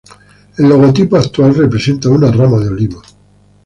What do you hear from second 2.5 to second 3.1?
de olivo.